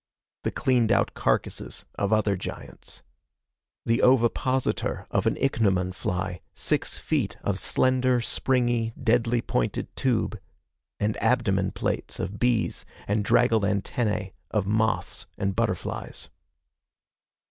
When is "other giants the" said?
2.11-4.01